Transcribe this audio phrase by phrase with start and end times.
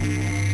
[0.00, 0.49] Música